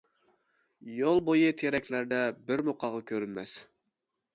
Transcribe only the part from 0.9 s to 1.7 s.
يول بويى